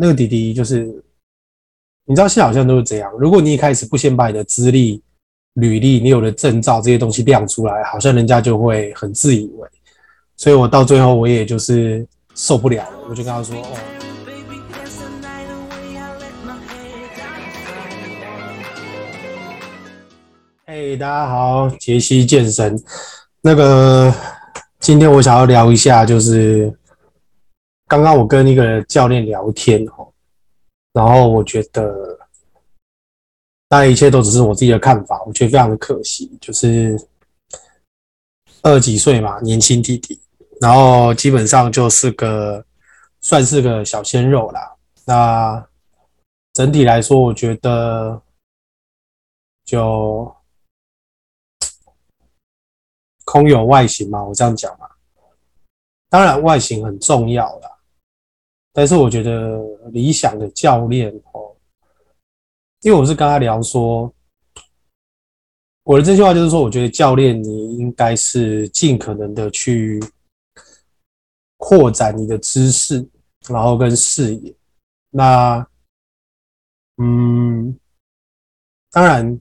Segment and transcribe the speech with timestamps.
[0.00, 0.84] 那个弟弟就是，
[2.04, 3.10] 你知道现在好像都是这样。
[3.18, 5.02] 如果你一开始不先把你的资历、
[5.54, 9.68] 履历、你有的证照这些东西亮出来，好像人家就会很自以为。
[10.36, 13.66] 所以我到最后我也就是受不了了，我就跟他说：“哦，
[20.66, 22.76] 嘿，大家好，杰西健身。
[23.40, 24.12] 那个
[24.80, 26.72] 今天我想要聊一下，就是。”
[27.86, 30.10] 刚刚我跟一个教练聊天哦，
[30.92, 32.18] 然后我觉得，
[33.68, 36.98] 当然一切都只是我自己的看法，我觉得非常的可惜，就是
[38.62, 40.18] 二几岁嘛，年轻弟弟，
[40.60, 42.64] 然后基本上就是个
[43.20, 44.74] 算是个小鲜肉啦。
[45.04, 45.68] 那
[46.54, 48.20] 整体来说，我觉得
[49.66, 50.34] 就
[53.26, 54.88] 空有外形嘛，我这样讲嘛，
[56.08, 57.70] 当然外形很重要啦。
[58.76, 59.56] 但是我觉得
[59.92, 61.54] 理想的教练哦，
[62.80, 64.12] 因为我是跟他聊说，
[65.84, 70.02] 我的这句话就是说，我觉得教练你应该是尽可能的去
[71.56, 73.08] 扩展你的知识，
[73.48, 74.52] 然后跟视野。
[75.10, 75.64] 那，
[76.96, 77.78] 嗯，
[78.90, 79.40] 当然，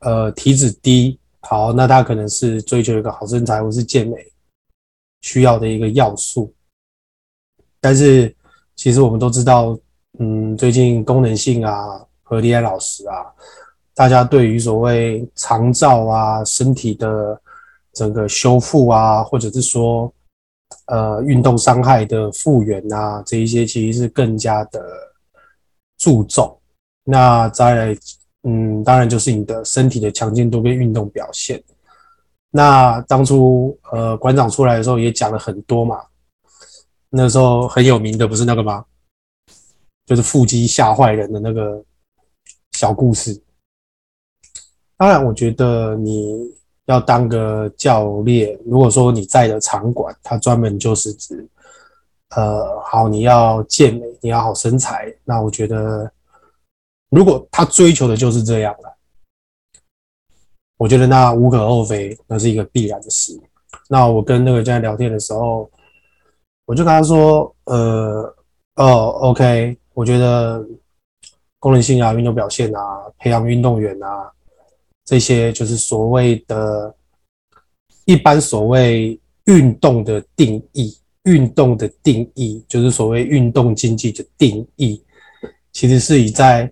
[0.00, 4.30] 呃，体脂低，好，那他可能是追求一个好身材或是健美
[5.22, 6.54] 需要的一个要素。
[7.84, 8.34] 但是，
[8.74, 9.78] 其实我们都知道，
[10.18, 13.26] 嗯，最近功能性啊和李安老师啊，
[13.94, 17.38] 大家对于所谓长照啊、身体的
[17.92, 20.10] 整个修复啊，或者是说，
[20.86, 24.82] 呃，运动伤害的复原啊，这一些其实是更加的
[25.98, 26.58] 注重。
[27.04, 27.96] 那再来，
[28.44, 31.62] 嗯，当然就是你的身体的强健度跟运动表现。
[32.50, 36.00] 那当初呃馆长出来的时候也讲了很多嘛。
[37.16, 38.84] 那时候很有名的不是那个吗？
[40.04, 41.80] 就是腹肌吓坏人的那个
[42.72, 43.40] 小故事。
[44.96, 46.52] 当然，我觉得你
[46.86, 51.48] 要当个教练，如果说你在的场馆，它专门就是指，
[52.30, 56.10] 呃，好，你要健美，你要好身材，那我觉得，
[57.10, 58.96] 如果他追求的就是这样了，
[60.78, 63.40] 我觉得那无可厚非，那是一个必然的事。
[63.88, 65.70] 那我跟那个教练聊天的时候。
[66.66, 68.34] 我就跟他说，呃，
[68.76, 70.66] 哦，OK，我觉得
[71.58, 72.80] 功能性啊、运动表现啊、
[73.18, 74.32] 培养运动员啊，
[75.04, 76.94] 这些就是所谓的，
[78.06, 85.04] 一般所谓运动的定义，运动的定义就是所谓运动经济的定义，
[85.72, 86.70] 其实是以在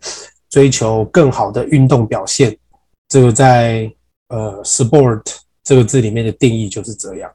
[0.48, 2.56] 追求更好的运动表现，
[3.08, 3.92] 这个在
[4.28, 5.22] 呃 sport
[5.62, 7.30] 这个字里面的定义就是这样。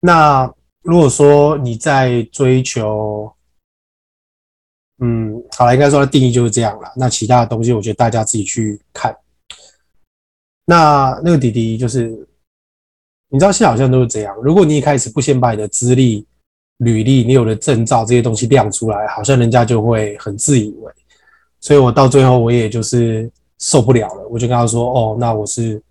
[0.00, 0.50] 那。
[0.88, 3.30] 如果说你在追求，
[5.00, 6.90] 嗯，好了，应该说的定义就是这样了。
[6.96, 9.14] 那其他的东西，我觉得大家自己去看。
[10.64, 12.08] 那那个弟弟就是，
[13.28, 14.34] 你知道现在好像都是这样。
[14.42, 16.26] 如果你一开始不先把你的资历、
[16.78, 20.90] 履历、你有的证照这些东西亮出来，好像人家就会很自以为。
[21.60, 25.82] 所以我到最后我也就是受不了了，我就跟他说：“哦，那我是。”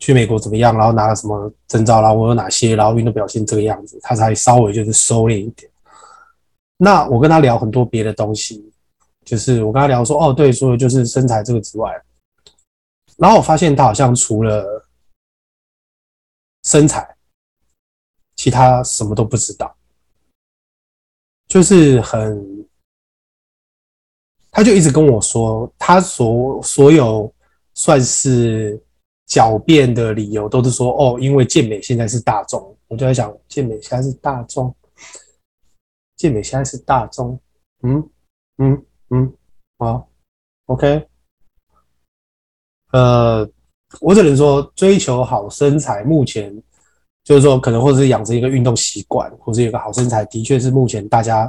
[0.00, 0.76] 去美国怎么样？
[0.76, 2.00] 然后拿了什么证照？
[2.00, 2.74] 然后我有哪些？
[2.74, 5.70] 然后运动表现这个样子，他才稍微就是收敛一点。
[6.78, 8.72] 那我跟他聊很多别的东西，
[9.26, 11.92] 就是我跟他聊说，哦，对，说的就是身材这个之外，
[13.18, 14.84] 然后我发现他好像除了
[16.64, 17.06] 身材，
[18.36, 19.76] 其他什么都不知道，
[21.46, 22.66] 就是很，
[24.50, 27.30] 他就一直跟我说，他所所有
[27.74, 28.82] 算是。
[29.30, 34.74] 狡辩的理由都是说哦，因为健美现在是大众，我就在想，健美现在是大众，
[36.16, 37.40] 健美现在是大众，
[37.82, 38.10] 嗯？
[38.58, 38.84] 嗯？
[39.10, 39.32] 嗯，
[39.78, 40.08] 好
[40.66, 41.06] ，OK，
[42.90, 43.48] 呃，
[44.00, 46.52] 我只能说追求好身材，目前
[47.22, 51.48] 就是说可能或者是养成一个运动习惯，或者有个好身材，的确是目前大家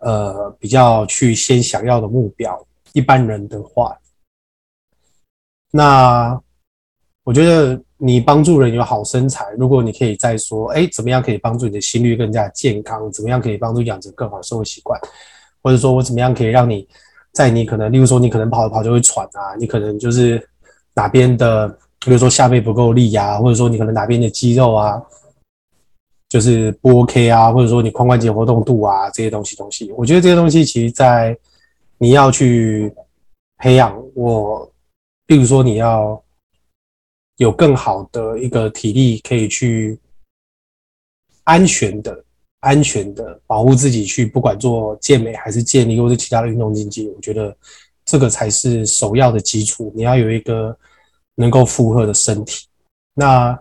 [0.00, 2.62] 呃比较去先想要的目标。
[2.92, 3.98] 一般人的话，
[5.70, 6.38] 那。
[7.26, 13.10] 我觉得你帮助人有好身材，如果你可以再说，哎，怎么样可以帮助你的心率更加健康？
[13.10, 14.96] 怎么样可以帮助养成更好的生活习惯？
[15.60, 16.86] 或者说我怎么样可以让你
[17.32, 20.40] 在你可能，例如说你可能跑着跑就会喘啊，你可能就是
[20.94, 21.66] 哪边的，
[21.98, 25.02] 比如说下背不够力啊，或者说你可能哪边的肌肉啊，
[26.28, 31.36] 就是不 OK 啊，或者说你髋关节活动度啊这些东西东西，我觉得这些东西其实在
[31.98, 32.94] 你要去
[33.58, 34.70] 培养我，
[35.26, 36.22] 例如说你要。
[37.36, 39.98] 有更好的一个体力，可以去
[41.44, 42.24] 安全的、
[42.60, 47.54] 安全的保护自己去，不管做健美还是健力或是其他的运动竞技，我觉得
[48.06, 49.92] 这个才是首要的基础。
[49.94, 50.74] 你要有一个
[51.34, 52.66] 能够负荷的身体。
[53.12, 53.58] 那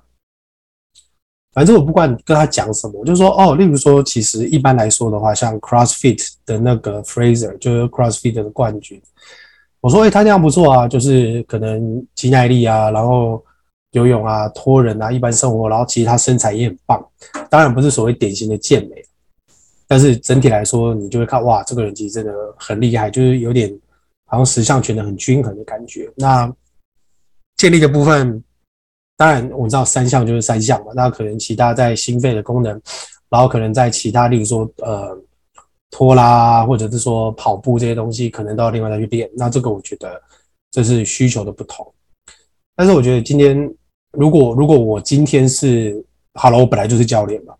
[1.51, 9.01] 反正我不管跟他讲什么，我就说哦，例如说，其实一般来说的话，像 CrossFit 的那个 Fraser 就是 CrossFit 的冠军，
[9.81, 13.43] 我说诶、他这样不错啊，就是可能肌耐力啊，然后。
[13.95, 17.01] 游泳啊，托人啊，一般生活，然后其实他身材也很棒，
[17.49, 19.01] 当然不是所谓典型的健美，
[19.87, 23.73] 但是整体来说，你就会看哇，这个人其实真的很厉害，就是有点
[24.25, 26.11] 好像十项全能很均衡的感觉。
[26.17, 26.53] 那
[27.55, 28.43] 健力的部分，
[29.15, 32.73] 当然我知道三项就是三项嘛，那可能其他在心肺的功能，
[33.29, 35.17] 然后可能在其他，例如说呃
[35.89, 39.29] 拖拉或者是说跑步这些东西，可能都要另外再去练。
[39.37, 40.21] 那这个我觉得
[40.69, 41.89] 这是需求的不同，
[42.75, 43.73] 但是我觉得今天。
[44.17, 46.03] 如果如果我今天是
[46.33, 47.53] 好了，我本来就是教练嘛，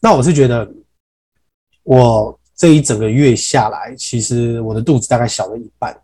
[0.00, 0.70] 那我是觉得
[1.82, 5.94] 我这一整个月下来，其实我的肚子大概小了一半，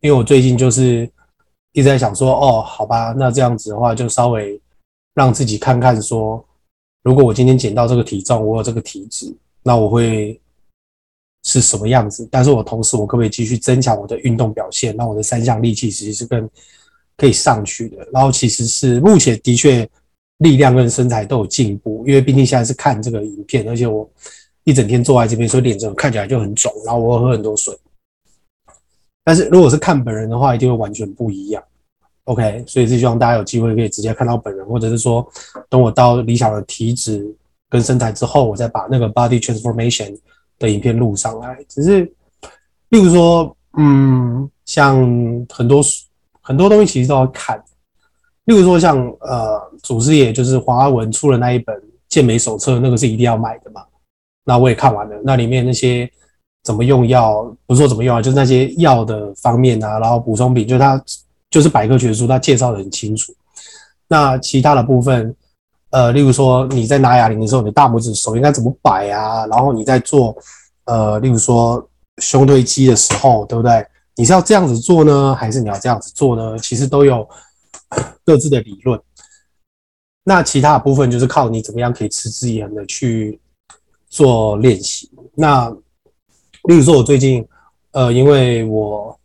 [0.00, 1.10] 因为我最近就是
[1.72, 4.60] 一直在想说，哦，好吧，那这样子的话，就稍微
[5.14, 6.44] 让自己看看说，
[7.02, 10.40] 如果我今天减到这个体重，我有这个体质，那我会
[11.42, 12.28] 是什么样子？
[12.30, 16.48] 但是我同时，我可不可以继续增强我的运动表现，让我的三项力气其实是更。
[17.16, 19.88] 可以上去的，然后其实是目前的确
[20.38, 24.06] 力量跟身材都有进步，因为毕竟现在是看这个影片，而且我
[24.64, 27.74] 一整天坐在这边，所以脸整个看起来就很肿，然后我喝很多水。
[29.24, 31.62] 但是如果是看本人的话，一定会完全不一样。
[32.24, 35.26] OK，所以是希望大家有机会可以直接看到本人，或者是说
[35.70, 37.26] 等我到理想的体脂
[37.70, 40.14] 跟身材之后，我再把那个 body transformation
[40.58, 41.64] 的影片录上来。
[41.66, 42.04] 只是，
[42.90, 44.96] 例如说，嗯，像
[45.48, 45.82] 很多。
[46.46, 47.60] 很多东西其实都要看，
[48.44, 51.76] 例如说像呃，祖师爷就是黄阿文出了那一本
[52.08, 53.82] 健美手册，那个是一定要买的嘛。
[54.44, 56.08] 那我也看完了，那里面那些
[56.62, 61.02] 怎么用药，不是说怎么用啊，就是那些药的方面啊，然后补充品，就它
[61.50, 63.34] 就是百科全书，它介绍的很清楚。
[64.06, 65.34] 那其他的部分，
[65.90, 69.44] 呃，例如说你在拿哑铃的时候，你大拇指手应该怎么摆啊？
[69.48, 70.36] 然后你在做
[70.84, 71.84] 呃，例如说
[72.18, 73.84] 胸推肌的时候，对不对？
[74.16, 76.58] 你是要这样子做呢，还是你要这样子做呢？
[76.58, 77.28] 其实都有
[78.24, 79.00] 各自的理论。
[80.24, 83.38] 那其他的部分就是靠你怎么样可以持之以恒的去
[84.08, 85.10] 做练习。
[85.34, 85.70] 那
[86.64, 87.46] 例如说，我最近
[87.92, 89.16] 呃，因为我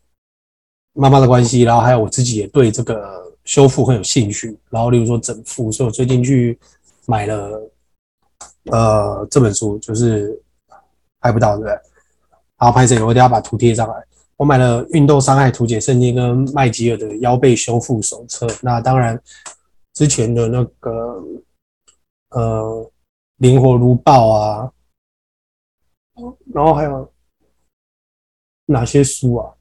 [0.94, 4.60] 妈妈的关系，然后还有我自己也对这个修复很有兴趣。
[4.70, 6.60] 然后例如说整复，所以我最近去
[7.08, 7.72] 买了
[8.66, 10.40] 呃这本书，就是
[11.22, 11.80] 拍不到，对不对？
[12.58, 13.02] 好，拍谁？
[13.02, 13.96] 我等下把图贴上来。
[14.42, 18.48] 我买了《运动伤害图解圣经》跟麦吉尔的腰背修复手册。
[18.64, 19.22] 那当然，
[19.94, 21.24] 之前的那个
[22.30, 22.92] 呃，
[23.38, 24.74] 灵活如豹啊，
[26.52, 27.14] 然后还有
[28.66, 29.54] 哪些书啊？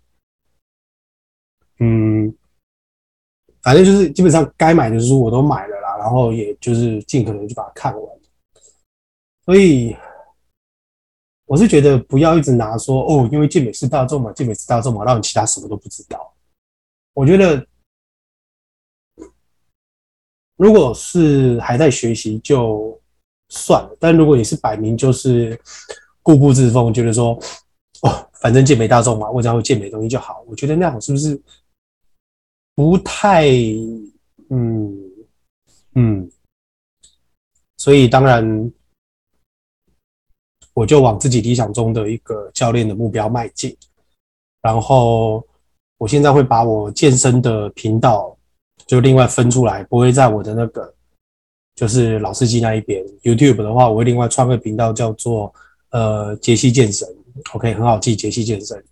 [1.80, 2.34] 嗯，
[3.60, 8.20] 反正就是基本上该买的书我都买了啦，然后也就是尽可能就把它看完。
[9.44, 9.94] 所以。
[11.50, 16.32] 我是觉得不要一直拿说哦，因为健美是大众嘛，健美是大众嘛，让你其他什么都不知道。
[17.12, 17.66] 我觉得，
[20.54, 22.96] 如果是还在学习就
[23.48, 25.60] 算了，但如果你是摆明就是
[26.22, 27.36] 固步自封，觉得说
[28.02, 30.44] 哦，反正健美大众嘛，我只要会健美东西就好。
[30.46, 31.42] 我觉得那样是不是
[32.76, 33.48] 不太
[34.50, 34.96] 嗯
[35.96, 36.30] 嗯？
[37.76, 38.72] 所以当然。
[40.80, 43.76] 我就往自己理想中的一个教练的目标迈进，
[44.62, 45.46] 然后
[45.98, 48.34] 我现在会把我健身的频道
[48.86, 50.90] 就另外分出来，不会在我的那个
[51.74, 53.04] 就是老司机那一边。
[53.22, 55.52] YouTube 的话，我会另外创个频道叫做
[55.90, 57.06] 呃杰西健身
[57.52, 58.82] ，OK，很好记，杰西健身。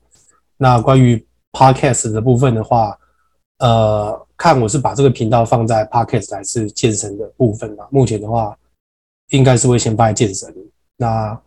[0.59, 2.99] 那关于 Podcast 的部分的话，
[3.61, 7.87] 呃，看我是把这个频道放在 Podcast 还是健身的部分嘛？
[7.91, 8.55] 目前的话，
[9.31, 10.55] 应该是会先放在健身。
[10.99, 11.41] 那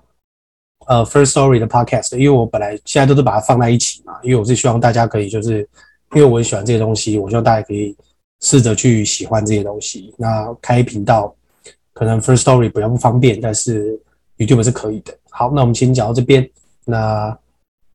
[0.92, 5.60] 呃，First Story 的 Podcast，因为我本来现在都是把它放在一起嘛，因为我是希望大家可以就是，
[6.14, 7.96] 因为我很喜欢这些东西，我希望大家可以
[8.42, 10.14] 试着去喜欢这些东西。
[10.18, 11.34] 那开频道
[11.94, 13.98] 可能 First Story 比较不方便，但是
[14.38, 15.18] YouTube 是可以的。
[15.30, 16.46] 好，那我们先讲到这边。
[16.84, 17.38] 那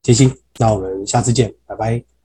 [0.02, 2.15] 杰西，那我们下次见，拜拜。